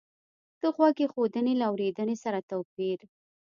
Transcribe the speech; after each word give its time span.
د 0.61 0.63
غوږ 0.75 0.97
ایښودنې 1.03 1.53
له 1.59 1.65
اورېدنې 1.71 2.15
سره 2.23 2.39
توپیر 2.49 2.99